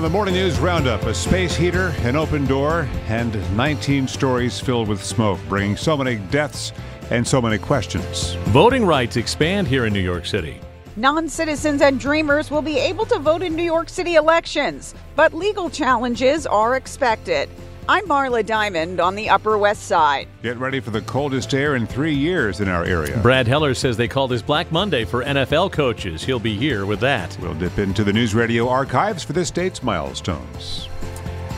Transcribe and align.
On 0.00 0.04
the 0.04 0.08
Morning 0.08 0.32
News 0.32 0.58
Roundup, 0.58 1.02
a 1.02 1.12
space 1.12 1.54
heater, 1.54 1.88
an 1.98 2.16
open 2.16 2.46
door, 2.46 2.88
and 3.08 3.34
19 3.54 4.08
stories 4.08 4.58
filled 4.58 4.88
with 4.88 5.04
smoke, 5.04 5.38
bringing 5.46 5.76
so 5.76 5.94
many 5.94 6.16
deaths 6.30 6.72
and 7.10 7.28
so 7.28 7.42
many 7.42 7.58
questions. 7.58 8.32
Voting 8.46 8.86
rights 8.86 9.18
expand 9.18 9.68
here 9.68 9.84
in 9.84 9.92
New 9.92 10.00
York 10.00 10.24
City. 10.24 10.58
Non 10.96 11.28
citizens 11.28 11.82
and 11.82 12.00
dreamers 12.00 12.50
will 12.50 12.62
be 12.62 12.78
able 12.78 13.04
to 13.04 13.18
vote 13.18 13.42
in 13.42 13.54
New 13.54 13.62
York 13.62 13.90
City 13.90 14.14
elections, 14.14 14.94
but 15.16 15.34
legal 15.34 15.68
challenges 15.68 16.46
are 16.46 16.76
expected. 16.76 17.50
I'm 17.90 18.06
Marla 18.06 18.46
Diamond 18.46 19.00
on 19.00 19.16
the 19.16 19.28
Upper 19.28 19.58
West 19.58 19.88
Side. 19.88 20.28
Get 20.44 20.56
ready 20.58 20.78
for 20.78 20.90
the 20.92 21.00
coldest 21.00 21.52
air 21.52 21.74
in 21.74 21.88
three 21.88 22.14
years 22.14 22.60
in 22.60 22.68
our 22.68 22.84
area. 22.84 23.18
Brad 23.18 23.48
Heller 23.48 23.74
says 23.74 23.96
they 23.96 24.06
call 24.06 24.28
this 24.28 24.42
Black 24.42 24.70
Monday 24.70 25.04
for 25.04 25.24
NFL 25.24 25.72
coaches. 25.72 26.22
He'll 26.22 26.38
be 26.38 26.56
here 26.56 26.86
with 26.86 27.00
that. 27.00 27.36
We'll 27.42 27.54
dip 27.54 27.80
into 27.80 28.04
the 28.04 28.12
News 28.12 28.32
Radio 28.32 28.68
archives 28.68 29.24
for 29.24 29.32
this 29.32 29.50
date's 29.50 29.82
milestones. 29.82 30.88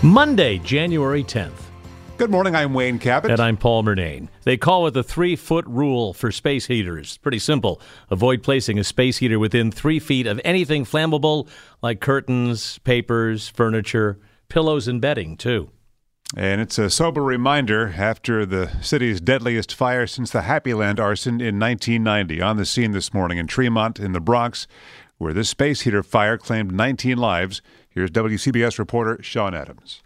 Monday, 0.03 0.57
January 0.61 1.23
10th. 1.23 1.53
Good 2.17 2.31
morning, 2.31 2.57
I'm 2.57 2.73
Wayne 2.73 2.99
Cabot. 2.99 3.31
And 3.31 3.39
I'm 3.39 3.59
Paul 3.59 3.83
Murnane. 3.83 4.29
They 4.45 4.57
call 4.57 4.87
it 4.87 4.93
the 4.93 5.05
three 5.05 5.37
foot 5.37 5.67
rule 5.67 6.15
for 6.15 6.33
space 6.33 6.65
heaters. 6.65 7.19
Pretty 7.19 7.41
simple. 7.41 7.79
Avoid 8.09 8.43
placing 8.43 8.79
a 8.79 8.85
space 8.85 9.19
heater 9.19 9.39
within 9.39 9.71
three 9.71 9.99
feet 9.99 10.27
of 10.27 10.41
anything 10.47 10.87
flammable 10.87 11.47
like 11.83 12.01
curtains, 12.01 12.79
papers, 12.79 13.51
furniture, 13.51 14.19
pillows, 14.49 14.89
and 14.89 14.99
bedding, 14.99 15.37
too. 15.37 15.69
And 16.35 16.63
it's 16.63 16.79
a 16.79 16.89
sober 16.89 17.23
reminder 17.23 17.93
after 17.95 18.47
the 18.47 18.71
city's 18.81 19.21
deadliest 19.21 19.75
fire 19.75 20.07
since 20.07 20.31
the 20.31 20.43
Happy 20.43 20.73
Land 20.73 20.99
arson 20.99 21.43
in 21.43 21.59
1990. 21.59 22.41
On 22.41 22.57
the 22.57 22.65
scene 22.65 22.93
this 22.93 23.13
morning 23.13 23.37
in 23.37 23.47
Tremont, 23.47 24.01
in 24.01 24.13
the 24.13 24.21
Bronx, 24.21 24.67
where 25.19 25.35
this 25.35 25.51
space 25.51 25.83
heater 25.83 26.03
fire 26.03 26.39
claimed 26.39 26.73
19 26.73 27.19
lives. 27.19 27.61
Here's 27.91 28.11
WCBS 28.11 28.79
reporter 28.79 29.23
Sean 29.23 29.55
Adams. 29.55 30.03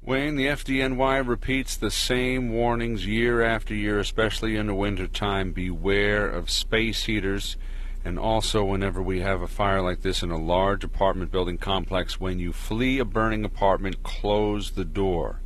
Wayne, 0.00 0.36
the 0.36 0.46
FDNY 0.46 1.28
repeats 1.28 1.76
the 1.76 1.90
same 1.90 2.50
warnings 2.50 3.06
year 3.06 3.42
after 3.42 3.74
year, 3.74 3.98
especially 3.98 4.56
in 4.56 4.68
the 4.68 4.74
wintertime. 4.74 5.52
Beware 5.52 6.26
of 6.26 6.48
space 6.48 7.04
heaters. 7.04 7.58
And 8.04 8.18
also, 8.18 8.64
whenever 8.64 9.00
we 9.02 9.20
have 9.20 9.42
a 9.42 9.46
fire 9.46 9.82
like 9.82 10.00
this 10.00 10.22
in 10.22 10.30
a 10.30 10.38
large 10.38 10.82
apartment 10.82 11.30
building 11.30 11.58
complex, 11.58 12.18
when 12.18 12.38
you 12.38 12.52
flee 12.52 12.98
a 12.98 13.04
burning 13.04 13.44
apartment, 13.44 14.02
close 14.02 14.72
the 14.72 14.84
door. 14.84 15.40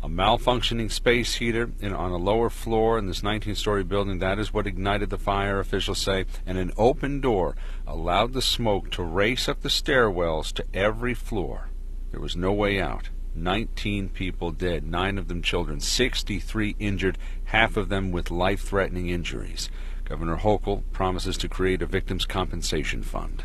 A 0.00 0.08
malfunctioning 0.08 0.92
space 0.92 1.34
heater 1.34 1.72
in, 1.80 1.92
on 1.92 2.12
a 2.12 2.16
lower 2.16 2.50
floor 2.50 2.98
in 2.98 3.06
this 3.06 3.24
19 3.24 3.56
story 3.56 3.82
building, 3.82 4.20
that 4.20 4.38
is 4.38 4.54
what 4.54 4.66
ignited 4.66 5.10
the 5.10 5.18
fire, 5.18 5.58
officials 5.58 5.98
say. 5.98 6.24
And 6.46 6.56
an 6.56 6.70
open 6.76 7.20
door 7.20 7.56
allowed 7.84 8.32
the 8.32 8.42
smoke 8.42 8.90
to 8.92 9.02
race 9.02 9.48
up 9.48 9.62
the 9.62 9.68
stairwells 9.68 10.52
to 10.52 10.64
every 10.72 11.14
floor. 11.14 11.70
There 12.12 12.20
was 12.20 12.36
no 12.36 12.52
way 12.52 12.80
out. 12.80 13.08
19 13.34 14.10
people 14.10 14.52
dead, 14.52 14.86
nine 14.86 15.18
of 15.18 15.26
them 15.26 15.42
children, 15.42 15.80
63 15.80 16.76
injured, 16.78 17.18
half 17.46 17.76
of 17.76 17.88
them 17.88 18.12
with 18.12 18.30
life 18.30 18.60
threatening 18.60 19.08
injuries. 19.08 19.68
Governor 20.04 20.36
Hochul 20.36 20.84
promises 20.92 21.36
to 21.38 21.48
create 21.48 21.82
a 21.82 21.86
victims' 21.86 22.24
compensation 22.24 23.02
fund. 23.02 23.42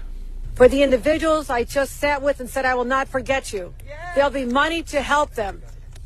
For 0.53 0.67
the 0.67 0.83
individuals 0.83 1.49
I 1.49 1.63
just 1.63 1.97
sat 1.97 2.21
with 2.21 2.39
and 2.39 2.49
said, 2.49 2.63
I 2.63 2.75
will 2.75 2.85
not 2.85 3.07
forget 3.07 3.51
you. 3.51 3.73
There'll 4.13 4.29
be 4.29 4.45
money 4.45 4.83
to 4.83 5.01
help 5.01 5.33
them 5.33 5.63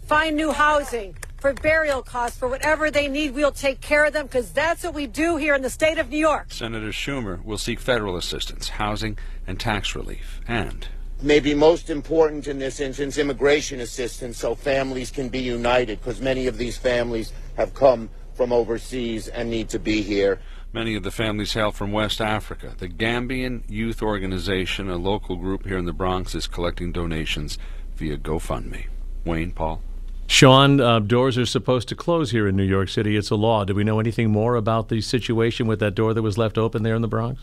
find 0.07 0.38
new 0.38 0.53
housing, 0.53 1.13
for 1.38 1.53
burial 1.53 2.01
costs, 2.01 2.38
for 2.38 2.47
whatever 2.47 2.90
they 2.90 3.09
need, 3.09 3.35
we'll 3.35 3.51
take 3.51 3.81
care 3.81 4.06
of 4.06 4.13
them 4.13 4.25
because 4.25 4.51
that's 4.51 4.84
what 4.84 4.94
we 4.94 5.06
do 5.06 5.35
here 5.35 5.53
in 5.53 5.62
the 5.62 5.69
state 5.69 5.97
of 5.97 6.09
New 6.09 6.18
York. 6.18 6.47
Senator 6.50 6.90
Schumer 6.90 7.44
will 7.44 7.57
seek 7.57 7.79
federal 7.79 8.16
assistance, 8.16 8.69
housing, 8.69 9.18
and 9.45 9.59
tax 9.59 9.95
relief, 9.95 10.40
and 10.47 10.88
maybe 11.22 11.53
most 11.53 11.90
important 11.90 12.47
in 12.47 12.57
this 12.57 12.79
instance, 12.79 13.18
immigration 13.18 13.81
assistance 13.81 14.38
so 14.38 14.56
families 14.56 15.12
can 15.12 15.28
be 15.28 15.40
united 15.40 16.00
because 16.00 16.22
many 16.22 16.47
of 16.47 16.57
these 16.57 16.78
families 16.78 17.34
have 17.57 17.74
come 17.74 18.09
from 18.34 18.53
overseas 18.53 19.28
and 19.28 19.50
need 19.50 19.68
to 19.68 19.79
be 19.79 20.01
here. 20.01 20.39
Many 20.72 20.95
of 20.95 21.03
the 21.03 21.12
families 21.12 21.53
hail 21.53 21.72
from 21.72 21.91
West 21.91 22.22
Africa. 22.22 22.75
The 22.78 22.88
Gambian 22.88 23.63
Youth 23.68 24.01
Organization, 24.01 24.89
a 24.89 24.95
local 24.95 25.35
group 25.35 25.66
here 25.66 25.78
in 25.78 25.85
the 25.85 25.94
Bronx, 25.94 26.34
is 26.34 26.47
collecting 26.47 26.94
donations 26.94 27.57
via 27.95 28.18
GoFundMe. 28.18 28.85
Wayne, 29.25 29.51
Paul. 29.51 29.81
Sean, 30.27 30.81
uh, 30.81 30.99
doors 30.99 31.38
are 31.38 31.45
supposed 31.45 31.88
to 31.88 31.95
close 31.95 32.31
here 32.31 32.47
in 32.47 32.55
New 32.55 32.63
York 32.63 32.89
City. 32.89 33.15
It's 33.15 33.29
a 33.29 33.35
law. 33.35 33.63
Do 33.63 33.73
we 33.73 33.85
know 33.85 33.99
anything 33.99 34.29
more 34.29 34.55
about 34.55 34.89
the 34.89 34.99
situation 34.99 35.67
with 35.67 35.79
that 35.79 35.95
door 35.95 36.13
that 36.13 36.21
was 36.21 36.38
left 36.38 36.57
open 36.57 36.83
there 36.83 36.95
in 36.95 37.01
the 37.01 37.07
Bronx? 37.07 37.41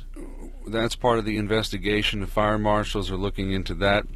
That's 0.67 0.95
part 0.95 1.19
of 1.19 1.25
the 1.25 1.39
investigation. 1.39 2.21
The 2.21 2.27
fire 2.27 2.59
marshals 2.59 3.11
are 3.11 3.17
looking 3.17 3.53
into 3.53 3.75
that. 3.77 4.07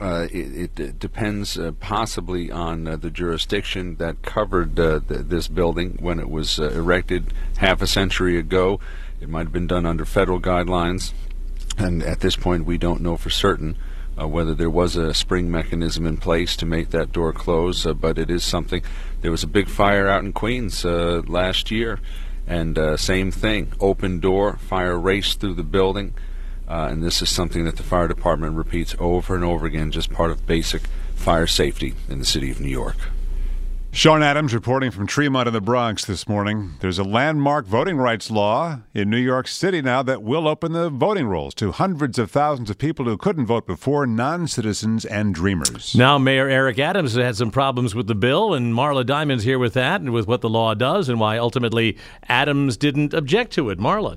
Uh, 0.00 0.26
it, 0.32 0.80
it, 0.80 0.98
depends 0.98 1.58
uh, 1.58 1.70
possibly 1.78 2.50
on 2.50 2.88
uh, 2.88 2.96
the 2.96 3.10
jurisdiction 3.10 3.96
that 3.96 4.22
covered 4.22 4.80
uh, 4.80 5.00
th- 5.06 5.26
this 5.26 5.48
building 5.48 5.98
when 6.00 6.18
it 6.18 6.30
was 6.30 6.58
uh, 6.58 6.70
erected 6.70 7.32
half 7.58 7.82
a 7.82 7.86
century 7.86 8.38
ago. 8.38 8.80
It 9.20 9.28
might 9.28 9.44
have 9.44 9.52
been 9.52 9.66
done 9.66 9.84
under 9.84 10.06
federal 10.06 10.40
guidelines, 10.40 11.12
and 11.76 12.02
at 12.02 12.20
this 12.20 12.36
point, 12.36 12.64
we 12.64 12.78
don't 12.78 13.02
know 13.02 13.16
for 13.16 13.28
certain 13.28 13.76
uh, 14.20 14.28
whether 14.28 14.54
there 14.54 14.70
was 14.70 14.96
a 14.96 15.14
spring 15.14 15.50
mechanism 15.50 16.06
in 16.06 16.16
place 16.16 16.56
to 16.56 16.66
make 16.66 16.90
that 16.90 17.12
door 17.12 17.32
close, 17.32 17.86
uh, 17.86 17.94
but 17.94 18.18
it 18.18 18.30
is 18.30 18.44
something. 18.44 18.82
There 19.20 19.30
was 19.30 19.42
a 19.42 19.48
big 19.48 19.68
fire 19.68 20.08
out 20.08 20.24
in 20.24 20.32
Queens 20.32 20.84
uh, 20.84 21.22
last 21.26 21.70
year, 21.70 21.98
and 22.46 22.78
uh, 22.78 22.96
same 22.96 23.30
thing 23.30 23.72
open 23.80 24.20
door, 24.20 24.56
fire 24.56 24.98
raced 24.98 25.40
through 25.40 25.54
the 25.54 25.62
building. 25.62 26.14
Uh, 26.68 26.88
and 26.90 27.02
this 27.02 27.20
is 27.20 27.28
something 27.28 27.64
that 27.64 27.76
the 27.76 27.82
fire 27.82 28.08
department 28.08 28.56
repeats 28.56 28.94
over 28.98 29.34
and 29.34 29.44
over 29.44 29.66
again, 29.66 29.90
just 29.90 30.10
part 30.10 30.30
of 30.30 30.46
basic 30.46 30.82
fire 31.14 31.46
safety 31.46 31.94
in 32.08 32.18
the 32.18 32.24
city 32.24 32.50
of 32.50 32.60
New 32.60 32.70
York. 32.70 32.96
Sean 33.94 34.22
Adams 34.22 34.54
reporting 34.54 34.90
from 34.90 35.06
Tremont 35.06 35.46
in 35.46 35.52
the 35.52 35.60
Bronx 35.60 36.06
this 36.06 36.26
morning. 36.26 36.76
There's 36.80 36.98
a 36.98 37.04
landmark 37.04 37.66
voting 37.66 37.98
rights 37.98 38.30
law 38.30 38.78
in 38.94 39.10
New 39.10 39.18
York 39.18 39.46
City 39.46 39.82
now 39.82 40.02
that 40.02 40.22
will 40.22 40.48
open 40.48 40.72
the 40.72 40.88
voting 40.88 41.26
rolls 41.26 41.54
to 41.56 41.72
hundreds 41.72 42.18
of 42.18 42.30
thousands 42.30 42.70
of 42.70 42.78
people 42.78 43.04
who 43.04 43.18
couldn't 43.18 43.44
vote 43.44 43.66
before, 43.66 44.06
non 44.06 44.48
citizens 44.48 45.04
and 45.04 45.34
dreamers. 45.34 45.94
Now, 45.94 46.16
Mayor 46.16 46.48
Eric 46.48 46.78
Adams 46.78 47.12
has 47.16 47.22
had 47.22 47.36
some 47.36 47.50
problems 47.50 47.94
with 47.94 48.06
the 48.06 48.14
bill, 48.14 48.54
and 48.54 48.72
Marla 48.72 49.04
Diamond's 49.04 49.44
here 49.44 49.58
with 49.58 49.74
that 49.74 50.00
and 50.00 50.10
with 50.10 50.26
what 50.26 50.40
the 50.40 50.48
law 50.48 50.72
does 50.72 51.10
and 51.10 51.20
why 51.20 51.36
ultimately 51.36 51.98
Adams 52.30 52.78
didn't 52.78 53.12
object 53.12 53.52
to 53.52 53.68
it. 53.68 53.78
Marla. 53.78 54.16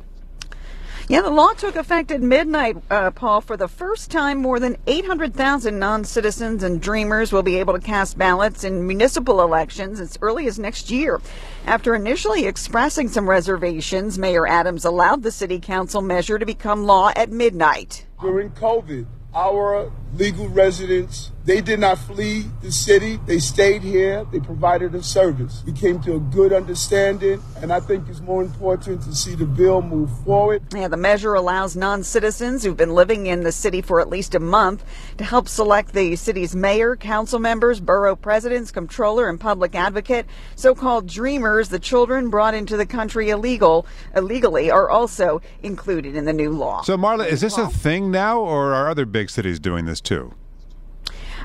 Yeah, 1.08 1.22
the 1.22 1.30
law 1.30 1.54
took 1.54 1.76
effect 1.76 2.10
at 2.10 2.22
midnight, 2.22 2.78
uh, 2.90 3.12
Paul. 3.12 3.40
For 3.40 3.56
the 3.56 3.68
first 3.68 4.10
time, 4.10 4.42
more 4.42 4.60
than 4.60 4.76
800,000 4.88 5.78
non 5.78 6.04
citizens 6.04 6.64
and 6.64 6.82
dreamers 6.82 7.32
will 7.32 7.44
be 7.44 7.58
able 7.58 7.74
to 7.74 7.80
cast 7.80 8.18
ballots 8.18 8.64
in 8.64 8.88
municipal 8.88 9.42
elections 9.42 10.00
as 10.00 10.18
early 10.24 10.48
as 10.48 10.58
next 10.58 10.90
year. 10.90 11.22
After 11.68 11.94
initially 11.94 12.46
expressing 12.46 13.08
some 13.08 13.30
reservations, 13.30 14.18
Mayor 14.18 14.48
Adams 14.48 14.84
allowed 14.84 15.22
the 15.22 15.32
city 15.32 15.60
council 15.60 16.02
measure 16.02 16.40
to 16.40 16.46
become 16.46 16.86
law 16.86 17.12
at 17.16 17.30
midnight. 17.30 18.08
During 18.20 18.50
COVID, 18.52 19.06
our 19.36 19.92
legal 20.18 20.48
residents. 20.48 21.32
They 21.46 21.62
did 21.62 21.80
not 21.80 22.00
flee 22.00 22.46
the 22.64 22.72
city. 22.72 23.20
They 23.28 23.38
stayed 23.38 23.84
here. 23.84 24.26
They 24.32 24.40
provided 24.40 24.96
a 24.96 25.04
service. 25.04 25.62
We 25.64 25.74
came 25.74 26.02
to 26.02 26.16
a 26.16 26.20
good 26.20 26.52
understanding, 26.52 27.40
and 27.62 27.72
I 27.72 27.80
think 27.80 28.10
it's 28.10 28.20
more 28.20 28.42
important 28.42 29.04
to 29.04 29.14
see 29.14 29.36
the 29.36 29.46
bill 29.46 29.84
move 29.84 30.10
forward. 30.24 30.64
Yeah, 30.74 30.88
the 30.88 30.98
measure 30.98 31.36
allows 31.36 31.76
non 31.76 32.04
citizens 32.04 32.64
who've 32.64 32.76
been 32.76 32.96
living 32.96 33.28
in 33.28 33.44
the 33.44 33.52
city 33.52 33.84
for 33.84 34.02
at 34.02 34.10
least 34.10 34.34
a 34.34 34.40
month 34.40 34.84
to 35.18 35.24
help 35.24 35.48
select 35.48 35.94
the 35.94 36.16
city's 36.16 36.56
mayor, 36.56 36.96
council 36.96 37.38
members, 37.38 37.80
borough 37.80 38.16
presidents, 38.16 38.72
comptroller, 38.72 39.30
and 39.30 39.40
public 39.40 39.76
advocate. 39.76 40.26
So 40.56 40.74
called 40.74 41.06
dreamers, 41.06 41.70
the 41.70 41.80
children 41.80 42.32
brought 42.32 42.56
into 42.56 42.76
the 42.76 42.88
country 42.88 43.30
illegal, 43.30 43.86
illegally, 44.16 44.72
are 44.72 44.90
also 44.90 45.44
included 45.62 46.16
in 46.16 46.26
the 46.26 46.34
new 46.34 46.50
law. 46.50 46.82
So, 46.82 46.98
Marla, 46.98 47.28
is 47.28 47.42
this 47.42 47.60
a 47.60 47.68
thing 47.68 48.10
now, 48.10 48.40
or 48.40 48.74
are 48.74 48.90
other 48.90 49.06
big 49.06 49.30
cities 49.30 49.60
doing 49.60 49.86
this 49.86 50.02
too? 50.06 50.34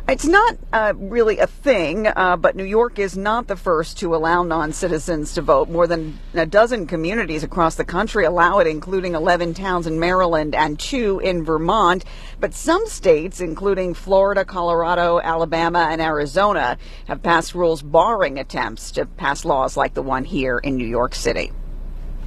It's 0.08 0.26
not 0.26 0.56
uh, 0.72 0.92
really 0.96 1.38
a 1.38 1.46
thing, 1.46 2.08
uh, 2.08 2.36
but 2.36 2.56
New 2.56 2.64
York 2.64 2.98
is 2.98 3.16
not 3.16 3.46
the 3.46 3.56
first 3.56 3.98
to 3.98 4.14
allow 4.14 4.42
non 4.42 4.72
citizens 4.72 5.34
to 5.34 5.42
vote. 5.42 5.68
More 5.68 5.86
than 5.86 6.18
a 6.34 6.46
dozen 6.46 6.86
communities 6.86 7.44
across 7.44 7.76
the 7.76 7.84
country 7.84 8.24
allow 8.24 8.58
it, 8.58 8.66
including 8.66 9.14
11 9.14 9.54
towns 9.54 9.86
in 9.86 10.00
Maryland 10.00 10.54
and 10.54 10.78
two 10.80 11.20
in 11.20 11.44
Vermont. 11.44 12.04
But 12.40 12.54
some 12.54 12.86
states, 12.86 13.40
including 13.40 13.94
Florida, 13.94 14.44
Colorado, 14.44 15.20
Alabama, 15.20 15.88
and 15.90 16.00
Arizona, 16.00 16.76
have 17.06 17.22
passed 17.22 17.54
rules 17.54 17.82
barring 17.82 18.38
attempts 18.38 18.90
to 18.92 19.06
pass 19.06 19.44
laws 19.44 19.76
like 19.76 19.94
the 19.94 20.02
one 20.02 20.24
here 20.24 20.58
in 20.58 20.76
New 20.76 20.88
York 20.88 21.14
City. 21.14 21.52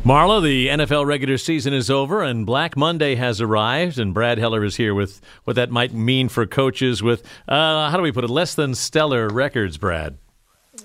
Marla, 0.03 0.43
the 0.43 0.67
NFL 0.67 1.05
regular 1.05 1.37
season 1.37 1.73
is 1.73 1.89
over 1.89 2.23
and 2.23 2.45
Black 2.45 2.75
Monday 2.75 3.15
has 3.15 3.39
arrived, 3.39 3.97
and 3.97 4.13
Brad 4.13 4.37
Heller 4.37 4.65
is 4.65 4.75
here 4.75 4.93
with 4.93 5.21
what 5.45 5.55
that 5.55 5.71
might 5.71 5.93
mean 5.93 6.27
for 6.27 6.45
coaches 6.45 7.01
with, 7.01 7.23
uh, 7.47 7.89
how 7.89 7.95
do 7.95 8.03
we 8.03 8.11
put 8.11 8.25
it, 8.25 8.29
less 8.29 8.53
than 8.53 8.75
stellar 8.75 9.29
records, 9.29 9.77
Brad. 9.77 10.17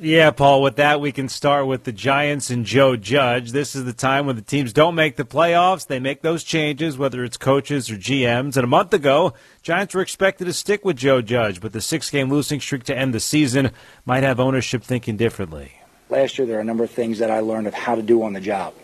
Yeah, 0.01 0.31
Paul, 0.31 0.63
with 0.63 0.77
that, 0.77 1.01
we 1.01 1.11
can 1.11 1.29
start 1.29 1.67
with 1.67 1.83
the 1.83 1.91
Giants 1.91 2.49
and 2.49 2.65
Joe 2.65 2.95
Judge. 2.95 3.51
This 3.51 3.75
is 3.75 3.85
the 3.85 3.93
time 3.93 4.25
when 4.25 4.37
the 4.37 4.43
teams 4.43 4.73
don't 4.73 4.95
make 4.95 5.17
the 5.17 5.25
playoffs. 5.25 5.89
They 5.89 5.99
make 5.99 6.23
those 6.23 6.45
changes, 6.45 6.97
whether 6.97 7.25
it's 7.25 7.37
coaches 7.37 7.91
or 7.91 7.97
GMs. 7.97 8.57
And 8.57 8.63
a 8.63 8.69
month 8.69 8.95
ago, 8.95 9.33
Giants 9.65 9.97
were 9.97 10.03
expected 10.03 10.45
to 10.45 10.53
stick 10.53 10.85
with 10.85 10.97
Joe 10.97 11.23
Judge, 11.23 11.61
but 11.61 11.73
the 11.73 11.81
six 11.81 12.09
game 12.09 12.31
losing 12.31 12.61
streak 12.61 12.85
to 12.85 12.97
end 12.97 13.13
the 13.13 13.19
season 13.19 13.73
might 14.07 14.23
have 14.23 14.39
ownership 14.39 14.85
thinking 14.85 15.17
differently. 15.17 15.73
Last 16.09 16.39
year, 16.39 16.47
there 16.47 16.59
are 16.59 16.61
a 16.63 16.65
number 16.65 16.85
of 16.85 16.91
things 16.93 17.19
that 17.19 17.33
I 17.33 17.41
learned 17.41 17.67
of 17.67 17.75
how 17.75 17.97
to 17.97 18.03
do 18.03 18.23
on 18.23 18.33
the 18.33 18.41
job 18.41 18.75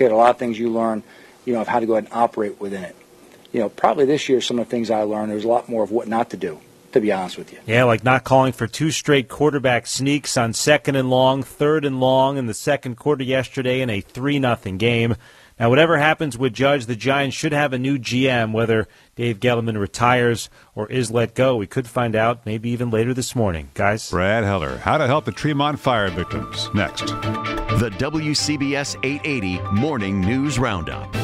a 0.00 0.16
lot 0.16 0.30
of 0.30 0.38
things 0.38 0.58
you 0.58 0.70
learn, 0.70 1.02
you 1.44 1.52
know, 1.52 1.60
of 1.60 1.68
how 1.68 1.80
to 1.80 1.86
go 1.86 1.94
ahead 1.94 2.04
and 2.04 2.12
operate 2.12 2.60
within 2.60 2.84
it. 2.84 2.96
You 3.52 3.60
know, 3.60 3.68
probably 3.68 4.04
this 4.04 4.28
year, 4.28 4.40
some 4.40 4.58
of 4.58 4.66
the 4.66 4.70
things 4.70 4.90
I 4.90 5.02
learned, 5.02 5.32
there's 5.32 5.44
a 5.44 5.48
lot 5.48 5.68
more 5.68 5.82
of 5.82 5.90
what 5.90 6.06
not 6.06 6.30
to 6.30 6.36
do, 6.36 6.60
to 6.92 7.00
be 7.00 7.10
honest 7.12 7.36
with 7.36 7.52
you. 7.52 7.58
Yeah, 7.66 7.84
like 7.84 8.04
not 8.04 8.24
calling 8.24 8.52
for 8.52 8.66
two 8.66 8.90
straight 8.90 9.28
quarterback 9.28 9.86
sneaks 9.86 10.36
on 10.36 10.52
second 10.52 10.96
and 10.96 11.10
long, 11.10 11.42
third 11.42 11.84
and 11.84 11.98
long 12.00 12.36
in 12.36 12.46
the 12.46 12.54
second 12.54 12.96
quarter 12.96 13.24
yesterday 13.24 13.80
in 13.80 13.90
a 13.90 14.00
3 14.00 14.38
nothing 14.38 14.78
game. 14.78 15.16
Now, 15.60 15.68
whatever 15.68 15.98
happens 15.98 16.38
with 16.38 16.54
Judge, 16.54 16.86
the 16.86 16.96
Giants 16.96 17.36
should 17.36 17.52
have 17.52 17.74
a 17.74 17.78
new 17.78 17.98
GM, 17.98 18.52
whether 18.52 18.88
Dave 19.14 19.40
Gettleman 19.40 19.78
retires 19.78 20.48
or 20.74 20.90
is 20.90 21.10
let 21.10 21.34
go. 21.34 21.54
We 21.54 21.66
could 21.66 21.86
find 21.86 22.16
out 22.16 22.46
maybe 22.46 22.70
even 22.70 22.88
later 22.88 23.12
this 23.12 23.36
morning. 23.36 23.68
Guys? 23.74 24.10
Brad 24.10 24.42
Heller. 24.42 24.78
How 24.78 24.96
to 24.96 25.06
help 25.06 25.26
the 25.26 25.32
Tremont 25.32 25.78
fire 25.78 26.08
victims. 26.08 26.70
Next. 26.72 27.08
The 27.08 27.92
WCBS 27.98 28.96
880 29.04 29.60
Morning 29.78 30.22
News 30.22 30.58
Roundup. 30.58 31.14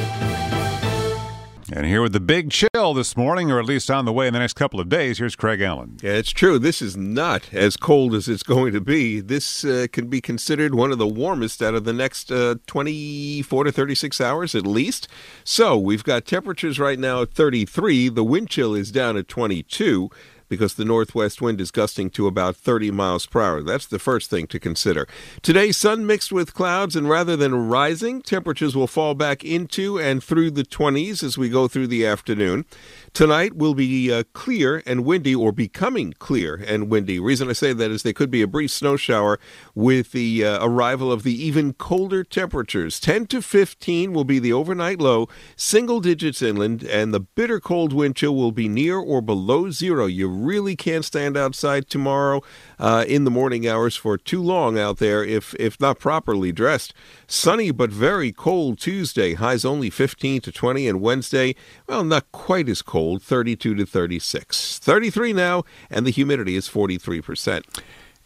And 1.73 1.85
here 1.85 2.01
with 2.01 2.13
the 2.13 2.21
big 2.21 2.53
chill 2.53 2.95
this 2.95 3.17
morning, 3.17 3.51
or 3.51 3.59
at 3.59 3.65
least 3.65 3.91
on 3.91 4.05
the 4.05 4.13
way 4.13 4.29
in 4.29 4.33
the 4.33 4.39
next 4.39 4.53
couple 4.53 4.79
of 4.79 4.89
days, 4.89 5.19
here's 5.19 5.35
Craig 5.35 5.61
Allen. 5.61 5.97
Yeah, 6.01 6.13
it's 6.13 6.31
true. 6.31 6.61
This 6.61 6.81
is 6.81 6.97
not 6.97 7.53
as 7.53 7.77
cold 7.77 8.15
as 8.15 8.29
it's 8.29 8.45
going 8.45 8.73
to 8.73 8.81
be. 8.81 9.19
This 9.21 9.65
uh, 9.65 9.89
can 9.91 10.07
be 10.07 10.21
considered 10.21 10.77
one 10.77 10.93
of 10.93 10.99
the 10.99 11.09
warmest 11.09 11.63
out 11.63 11.75
of 11.75 11.83
the 11.83 11.93
next 11.93 12.31
uh, 12.31 12.55
24 12.69 13.65
to 13.65 13.73
36 13.73 14.21
hours 14.21 14.55
at 14.55 14.65
least. 14.65 15.09
So 15.43 15.77
we've 15.77 16.05
got 16.05 16.25
temperatures 16.25 16.79
right 16.79 17.01
now 17.01 17.23
at 17.23 17.33
33. 17.33 18.11
The 18.11 18.23
wind 18.23 18.49
chill 18.49 18.77
is 18.77 18.93
down 18.93 19.17
at 19.17 19.27
22 19.27 20.09
because 20.49 20.75
the 20.75 20.85
northwest 20.85 21.41
wind 21.41 21.61
is 21.61 21.71
gusting 21.71 22.11
to 22.11 22.27
about 22.27 22.57
30 22.57 22.91
miles 22.91 23.27
per 23.27 23.43
hour. 23.43 23.63
That's 23.63 23.87
the 23.87 23.99
first 23.99 24.31
thing 24.31 24.47
to 24.49 24.59
consider. 24.59 25.07
Today, 25.43 25.73
sun 25.73 26.07
mixed 26.07 26.33
with 26.33 26.55
clouds, 26.55 26.97
and 26.97 27.09
rather 27.09 27.37
than 27.37 27.69
rising, 27.69 28.23
temperatures 28.23 28.77
will 28.77 28.87
fall 28.87 29.15
back 29.15 29.45
into 29.45 29.99
and 29.99 30.23
through 30.23 30.53
the 30.53 30.65
20s 30.65 31.23
as 31.23 31.37
we 31.39 31.49
go 31.49 31.69
through 31.69 31.89
the 31.89 32.07
afternoon. 32.07 32.65
Tonight 33.13 33.57
will 33.57 33.75
be 33.75 34.13
uh, 34.13 34.25
clear 34.33 34.83
and 34.87 35.05
windy, 35.05 35.35
or 35.35 35.53
becoming 35.53 36.13
clear 36.19 36.63
and 36.67 36.91
windy. 36.91 37.19
Reason 37.19 37.49
I 37.49 37.55
say 37.55 37.73
that 37.73 37.91
is 37.91 38.03
there 38.03 38.13
could 38.13 38.31
be 38.31 38.43
a 38.43 38.47
brief 38.47 38.71
snow 38.71 38.97
shower 38.97 39.39
with 39.75 40.13
the 40.13 40.45
uh, 40.45 40.67
arrival 40.67 41.11
of 41.11 41.23
the 41.23 41.35
even 41.43 41.73
colder 41.73 42.23
temperatures. 42.23 43.01
10 43.01 43.27
to 43.29 43.41
15 43.41 44.13
will 44.13 44.25
be 44.25 44.39
the 44.39 44.53
overnight 44.53 45.01
low, 45.01 45.29
single 45.57 46.01
digits 46.01 46.43
inland, 46.43 46.83
and 46.83 47.15
the 47.15 47.21
bitter 47.21 47.61
cold 47.61 47.93
wind 47.93 48.17
chill 48.17 48.35
will 48.35 48.53
be 48.53 48.69
near 48.69 48.99
or 48.99 49.21
below 49.21 49.71
zero. 49.71 50.07
You 50.07 50.29
really 50.45 50.77
can't 50.77 51.05
stand 51.05 51.37
outside 51.37 51.89
tomorrow 51.89 52.43
uh, 52.79 53.05
in 53.07 53.25
the 53.25 53.31
morning 53.31 53.67
hours 53.67 53.97
for 53.97 54.19
too 54.19 54.43
long 54.43 54.79
out 54.79 54.99
there 54.99 55.25
if 55.25 55.55
if 55.55 55.81
not 55.81 55.99
properly 55.99 56.53
dressed. 56.53 56.93
Sunny 57.27 57.71
but 57.71 57.91
very 57.91 58.33
cold 58.33 58.79
Tuesday, 58.79 59.35
highs 59.35 59.65
only 59.65 59.91
15 59.91 60.41
to 60.43 60.53
20, 60.53 60.89
and 60.89 61.01
Wednesday, 61.01 61.55
well, 61.89 62.05
not 62.05 62.31
quite 62.33 62.69
as 62.69 62.83
cold 62.83 62.97
cold, 62.97 63.23
32 63.23 63.75
to 63.75 63.85
36. 63.85 64.79
33 64.79 65.33
now, 65.35 65.65
and 65.91 66.07
the 66.07 66.11
humidity 66.11 66.57
is 66.57 66.67
43%. 66.67 67.63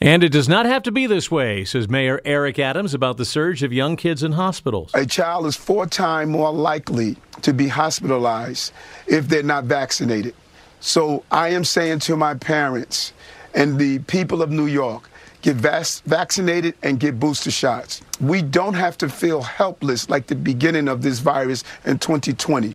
And 0.01 0.23
it 0.25 0.31
does 0.31 0.49
not 0.49 0.65
have 0.65 0.85
to 0.85 0.93
be 0.93 1.06
this 1.06 1.31
way, 1.31 1.65
says 1.65 1.89
Mayor 1.89 2.21
Eric 2.25 2.59
Adams 2.59 2.95
about 2.95 3.17
the 3.17 3.25
surge 3.25 3.65
of 3.65 3.73
young 3.73 3.97
kids 3.97 4.23
in 4.23 4.33
hospitals. 4.33 4.93
A 4.95 5.05
child 5.05 5.45
is 5.47 5.56
four 5.56 5.87
times 5.87 6.31
more 6.31 6.53
likely 6.53 7.17
to 7.43 7.53
be 7.53 7.67
hospitalized 7.67 8.73
if 9.09 9.29
they're 9.29 9.43
not 9.43 9.65
vaccinated. 9.65 10.35
So 10.81 11.25
I 11.31 11.49
am 11.49 11.65
saying 11.65 12.00
to 12.00 12.17
my 12.17 12.35
parents 12.35 13.12
and 13.55 13.79
the 13.79 13.99
people 14.00 14.43
of 14.43 14.50
New 14.50 14.67
York, 14.67 15.11
get 15.43 15.56
vac- 15.56 16.03
vaccinated 16.05 16.75
and 16.82 16.99
get 17.00 17.19
booster 17.19 17.50
shots. 17.50 18.00
We 18.21 18.43
don't 18.43 18.75
have 18.75 18.97
to 18.99 19.09
feel 19.09 19.43
helpless 19.43 20.09
like 20.09 20.27
the 20.27 20.35
beginning 20.35 20.88
of 20.88 21.03
this 21.03 21.19
virus 21.19 21.65
in 21.85 21.99
2020. 21.99 22.73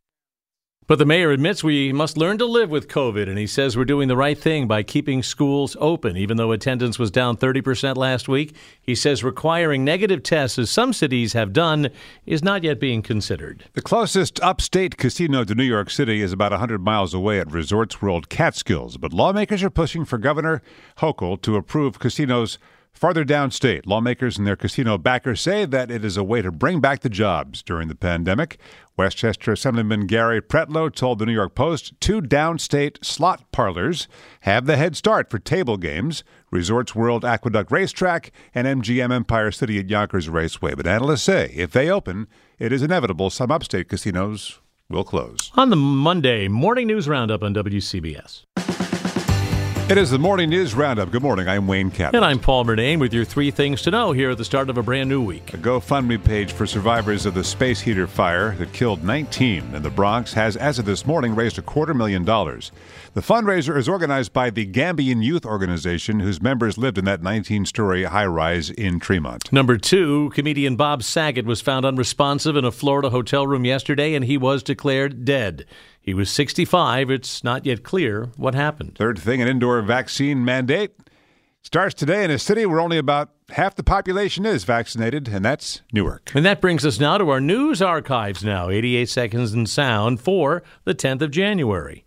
But 0.87 0.99
the 0.99 1.05
mayor 1.05 1.31
admits 1.31 1.63
we 1.63 1.91
must 1.91 2.15
learn 2.15 2.37
to 2.37 2.45
live 2.45 2.69
with 2.69 2.87
COVID, 2.87 3.27
and 3.27 3.39
he 3.39 3.47
says 3.47 3.75
we're 3.75 3.85
doing 3.85 4.07
the 4.07 4.15
right 4.15 4.37
thing 4.37 4.67
by 4.67 4.83
keeping 4.83 5.23
schools 5.23 5.75
open. 5.79 6.15
Even 6.15 6.37
though 6.37 6.51
attendance 6.51 6.99
was 6.99 7.09
down 7.09 7.37
30% 7.37 7.95
last 7.95 8.27
week, 8.27 8.55
he 8.79 8.93
says 8.93 9.23
requiring 9.23 9.83
negative 9.83 10.21
tests, 10.21 10.59
as 10.59 10.69
some 10.69 10.93
cities 10.93 11.33
have 11.33 11.53
done, 11.53 11.89
is 12.27 12.43
not 12.43 12.63
yet 12.63 12.79
being 12.79 13.01
considered. 13.01 13.65
The 13.73 13.81
closest 13.81 14.39
upstate 14.43 14.95
casino 14.95 15.43
to 15.43 15.55
New 15.55 15.63
York 15.63 15.89
City 15.89 16.21
is 16.21 16.31
about 16.31 16.51
100 16.51 16.83
miles 16.83 17.15
away 17.15 17.39
at 17.39 17.51
Resorts 17.51 17.99
World 17.99 18.29
Catskills, 18.29 18.97
but 18.97 19.11
lawmakers 19.11 19.63
are 19.63 19.71
pushing 19.71 20.05
for 20.05 20.19
Governor 20.19 20.61
Hochul 20.99 21.41
to 21.41 21.55
approve 21.55 21.97
casinos 21.97 22.59
Farther 22.95 23.25
downstate, 23.25 23.85
lawmakers 23.85 24.37
and 24.37 24.47
their 24.47 24.55
casino 24.55 24.97
backers 24.97 25.41
say 25.41 25.65
that 25.65 25.91
it 25.91 26.05
is 26.05 26.15
a 26.15 26.23
way 26.23 26.41
to 26.41 26.49
bring 26.49 26.79
back 26.79 27.01
the 27.01 27.09
jobs 27.09 27.61
during 27.61 27.89
the 27.89 27.93
pandemic. 27.93 28.57
Westchester 28.95 29.51
Assemblyman 29.51 30.07
Gary 30.07 30.41
Pretlow 30.41 30.95
told 30.95 31.19
the 31.19 31.25
New 31.25 31.33
York 31.33 31.55
Post 31.55 31.99
two 31.99 32.21
downstate 32.21 33.03
slot 33.03 33.51
parlors 33.51 34.07
have 34.41 34.65
the 34.65 34.77
head 34.77 34.95
start 34.95 35.29
for 35.29 35.39
table 35.39 35.75
games, 35.75 36.23
Resorts 36.51 36.95
World 36.95 37.25
Aqueduct 37.25 37.69
Racetrack 37.69 38.31
and 38.53 38.65
MGM 38.65 39.11
Empire 39.11 39.51
City 39.51 39.77
at 39.77 39.89
Yonkers 39.89 40.29
Raceway. 40.29 40.73
But 40.73 40.87
analysts 40.87 41.23
say 41.23 41.51
if 41.53 41.71
they 41.71 41.89
open, 41.89 42.27
it 42.59 42.71
is 42.71 42.81
inevitable 42.81 43.29
some 43.29 43.51
upstate 43.51 43.89
casinos 43.89 44.61
will 44.89 45.03
close. 45.03 45.51
On 45.55 45.69
the 45.69 45.75
Monday 45.75 46.47
Morning 46.47 46.87
News 46.87 47.09
Roundup 47.09 47.43
on 47.43 47.53
WCBS. 47.53 48.45
It 49.87 49.99
is 49.99 50.09
the 50.09 50.17
Morning 50.17 50.49
News 50.49 50.73
Roundup. 50.73 51.11
Good 51.11 51.21
morning. 51.21 51.47
I'm 51.47 51.67
Wayne 51.67 51.91
Cabot. 51.91 52.15
And 52.15 52.25
I'm 52.25 52.39
Paul 52.39 52.65
Murnane 52.65 52.97
with 52.99 53.13
your 53.13 53.23
three 53.23 53.51
things 53.51 53.83
to 53.83 53.91
know 53.91 54.13
here 54.13 54.31
at 54.31 54.39
the 54.39 54.43
start 54.43 54.67
of 54.71 54.79
a 54.79 54.81
brand 54.83 55.07
new 55.07 55.21
week. 55.21 55.53
A 55.53 55.57
GoFundMe 55.57 56.23
page 56.23 56.53
for 56.53 56.65
survivors 56.65 57.27
of 57.27 57.35
the 57.35 57.43
space 57.43 57.81
heater 57.81 58.07
fire 58.07 58.55
that 58.55 58.73
killed 58.73 59.03
19 59.03 59.75
in 59.75 59.83
the 59.83 59.91
Bronx 59.91 60.33
has, 60.33 60.57
as 60.57 60.79
of 60.79 60.85
this 60.85 61.05
morning, 61.05 61.35
raised 61.35 61.59
a 61.59 61.61
quarter 61.61 61.93
million 61.93 62.25
dollars. 62.25 62.71
The 63.13 63.21
fundraiser 63.21 63.77
is 63.77 63.87
organized 63.87 64.33
by 64.33 64.49
the 64.49 64.65
Gambian 64.65 65.23
Youth 65.23 65.45
Organization, 65.45 66.19
whose 66.19 66.41
members 66.41 66.79
lived 66.79 66.97
in 66.97 67.05
that 67.05 67.21
19 67.21 67.67
story 67.67 68.05
high 68.05 68.25
rise 68.25 68.71
in 68.71 68.99
Tremont. 68.99 69.53
Number 69.53 69.77
two, 69.77 70.31
comedian 70.33 70.77
Bob 70.77 71.03
Saget 71.03 71.45
was 71.45 71.61
found 71.61 71.85
unresponsive 71.85 72.55
in 72.55 72.65
a 72.65 72.71
Florida 72.71 73.11
hotel 73.11 73.45
room 73.45 73.65
yesterday, 73.65 74.15
and 74.15 74.25
he 74.25 74.35
was 74.35 74.63
declared 74.63 75.25
dead. 75.25 75.63
He 76.05 76.13
was 76.13 76.29
65. 76.29 77.09
It's 77.09 77.43
not 77.43 77.65
yet 77.65 77.81
clear 77.81 78.29
what 78.37 78.53
happened. 78.53 78.95
Third 78.95 79.17
thing 79.17 79.41
an 79.41 79.47
indoor 79.47 79.81
vaccine 79.81 80.45
mandate 80.45 80.91
starts 81.63 81.95
today 81.95 82.23
in 82.23 82.29
a 82.29 82.37
city 82.37 82.63
where 82.67 82.79
only 82.79 82.99
about 82.99 83.31
half 83.49 83.73
the 83.75 83.81
population 83.81 84.45
is 84.45 84.65
vaccinated, 84.65 85.27
and 85.27 85.43
that's 85.43 85.81
Newark. 85.91 86.31
And 86.35 86.45
that 86.45 86.61
brings 86.61 86.85
us 86.85 86.99
now 86.99 87.17
to 87.17 87.27
our 87.31 87.41
news 87.41 87.81
archives 87.81 88.43
now 88.43 88.69
88 88.69 89.09
seconds 89.09 89.55
in 89.55 89.65
sound 89.65 90.21
for 90.21 90.61
the 90.83 90.93
10th 90.93 91.23
of 91.23 91.31
January. 91.31 92.05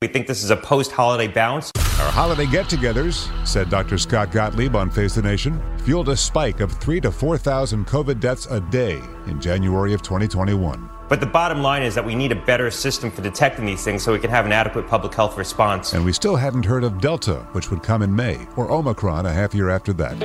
We 0.00 0.06
think 0.06 0.28
this 0.28 0.44
is 0.44 0.50
a 0.50 0.56
post 0.56 0.92
holiday 0.92 1.26
bounce. 1.26 1.72
Our 1.98 2.12
holiday 2.12 2.46
get 2.46 2.66
togethers, 2.66 3.28
said 3.44 3.68
Dr. 3.68 3.98
Scott 3.98 4.30
Gottlieb 4.30 4.76
on 4.76 4.90
Face 4.90 5.16
the 5.16 5.22
Nation, 5.22 5.60
fueled 5.78 6.08
a 6.08 6.16
spike 6.16 6.60
of 6.60 6.70
3 6.74 7.00
to 7.00 7.10
4,000 7.10 7.84
COVID 7.84 8.20
deaths 8.20 8.46
a 8.46 8.60
day 8.60 9.00
in 9.26 9.40
January 9.40 9.92
of 9.92 10.02
2021. 10.02 10.93
But 11.08 11.20
the 11.20 11.26
bottom 11.26 11.62
line 11.62 11.82
is 11.82 11.94
that 11.94 12.04
we 12.04 12.14
need 12.14 12.32
a 12.32 12.36
better 12.36 12.70
system 12.70 13.10
for 13.10 13.20
detecting 13.22 13.66
these 13.66 13.84
things 13.84 14.02
so 14.02 14.12
we 14.12 14.18
can 14.18 14.30
have 14.30 14.46
an 14.46 14.52
adequate 14.52 14.88
public 14.88 15.14
health 15.14 15.36
response. 15.36 15.92
And 15.92 16.04
we 16.04 16.12
still 16.12 16.36
hadn't 16.36 16.64
heard 16.64 16.82
of 16.82 17.00
Delta, 17.00 17.46
which 17.52 17.70
would 17.70 17.82
come 17.82 18.02
in 18.02 18.14
May, 18.14 18.46
or 18.56 18.70
Omicron 18.70 19.26
a 19.26 19.32
half 19.32 19.54
year 19.54 19.68
after 19.68 19.92
that. 19.94 20.18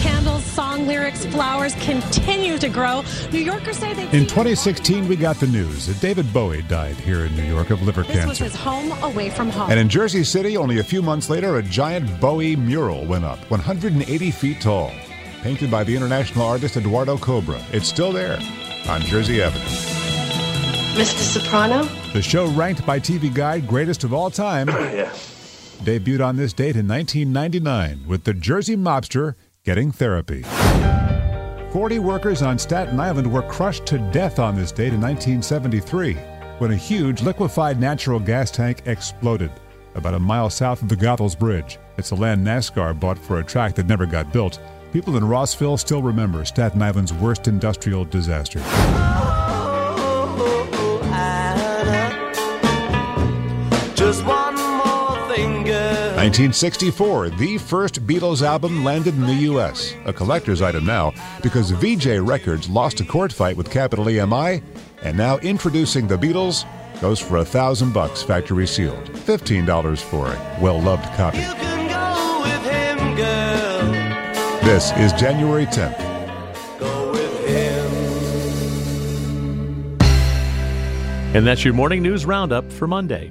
Candles, 0.00 0.42
song 0.44 0.86
lyrics, 0.86 1.26
flowers 1.26 1.74
continue 1.74 2.56
to 2.58 2.68
grow. 2.68 3.04
New 3.30 3.40
Yorkers 3.40 3.76
say 3.76 3.92
they. 3.92 4.04
In 4.16 4.26
2016, 4.26 5.06
we 5.06 5.16
got 5.16 5.36
the 5.36 5.46
news 5.48 5.86
that 5.86 6.00
David 6.00 6.32
Bowie 6.32 6.62
died 6.62 6.96
here 6.96 7.26
in 7.26 7.36
New 7.36 7.44
York 7.44 7.70
of 7.70 7.82
liver 7.82 8.02
This 8.02 8.16
was 8.16 8.38
cancer. 8.38 8.44
his 8.44 8.54
home 8.54 8.92
away 9.02 9.28
from 9.28 9.50
home. 9.50 9.70
And 9.70 9.78
in 9.78 9.88
Jersey 9.88 10.24
City, 10.24 10.56
only 10.56 10.78
a 10.78 10.84
few 10.84 11.02
months 11.02 11.28
later, 11.28 11.56
a 11.56 11.62
giant 11.62 12.20
Bowie 12.20 12.56
mural 12.56 13.04
went 13.04 13.24
up, 13.24 13.38
180 13.50 14.30
feet 14.30 14.60
tall, 14.62 14.90
painted 15.42 15.70
by 15.70 15.84
the 15.84 15.94
international 15.94 16.46
artist 16.46 16.76
Eduardo 16.76 17.16
Kobra. 17.18 17.62
It's 17.72 17.86
still 17.88 18.12
there 18.12 18.38
on 18.88 19.02
Jersey 19.02 19.42
Avenue. 19.42 19.95
Mr. 20.96 21.18
Soprano? 21.18 21.84
The 22.14 22.22
show 22.22 22.46
ranked 22.52 22.86
by 22.86 22.98
TV 22.98 23.32
Guide 23.32 23.66
greatest 23.66 24.02
of 24.02 24.14
all 24.14 24.30
time. 24.30 24.70
Oh, 24.70 24.72
Debuted 25.84 26.24
on 26.24 26.36
this 26.36 26.54
date 26.54 26.74
in 26.74 26.88
1999 26.88 28.08
with 28.08 28.24
the 28.24 28.32
Jersey 28.32 28.78
Mobster 28.78 29.34
getting 29.62 29.92
therapy. 29.92 30.42
40 31.70 31.98
workers 31.98 32.40
on 32.40 32.58
Staten 32.58 32.98
Island 32.98 33.30
were 33.30 33.42
crushed 33.42 33.84
to 33.86 33.98
death 34.10 34.38
on 34.38 34.56
this 34.56 34.72
date 34.72 34.94
in 34.94 35.00
1973 35.02 36.14
when 36.60 36.70
a 36.70 36.76
huge 36.76 37.20
liquefied 37.20 37.78
natural 37.78 38.18
gas 38.18 38.50
tank 38.50 38.80
exploded 38.86 39.52
about 39.96 40.14
a 40.14 40.18
mile 40.18 40.48
south 40.48 40.80
of 40.80 40.88
the 40.88 40.96
Goethals 40.96 41.38
Bridge. 41.38 41.78
It's 41.98 42.08
the 42.08 42.16
land 42.16 42.46
NASCAR 42.46 42.98
bought 42.98 43.18
for 43.18 43.40
a 43.40 43.44
track 43.44 43.74
that 43.74 43.86
never 43.86 44.06
got 44.06 44.32
built. 44.32 44.58
People 44.94 45.18
in 45.18 45.24
Rossville 45.28 45.76
still 45.76 46.00
remember 46.00 46.46
Staten 46.46 46.80
Island's 46.80 47.12
worst 47.12 47.48
industrial 47.48 48.06
disaster. 48.06 48.60
1964, 56.26 57.30
the 57.30 57.56
first 57.56 58.04
Beatles 58.04 58.42
album 58.42 58.82
landed 58.82 59.14
in 59.14 59.26
the 59.28 59.44
U.S. 59.50 59.94
A 60.06 60.12
collector's 60.12 60.60
item 60.60 60.84
now 60.84 61.12
because 61.40 61.70
Vee-Jay 61.70 62.18
Records 62.18 62.68
lost 62.68 62.98
a 62.98 63.04
court 63.04 63.32
fight 63.32 63.56
with 63.56 63.70
Capitol 63.70 64.06
EMI, 64.06 64.60
and 65.02 65.16
now 65.16 65.38
introducing 65.38 66.08
the 66.08 66.16
Beatles 66.16 66.64
goes 67.00 67.20
for 67.20 67.36
a 67.36 67.44
thousand 67.44 67.92
bucks, 67.92 68.24
factory 68.24 68.66
sealed. 68.66 69.16
Fifteen 69.20 69.64
dollars 69.64 70.02
for 70.02 70.26
a 70.26 70.58
well-loved 70.60 71.04
copy. 71.14 71.38
Can 71.38 71.88
go 71.88 72.42
with 72.42 72.72
him, 72.72 73.14
girl. 73.14 74.62
This 74.62 74.90
is 74.96 75.12
January 75.12 75.66
10th. 75.66 75.96
Go 76.80 77.12
with 77.12 77.46
him. 77.46 77.86
And 81.36 81.46
that's 81.46 81.64
your 81.64 81.74
morning 81.74 82.02
news 82.02 82.26
roundup 82.26 82.72
for 82.72 82.88
Monday. 82.88 83.30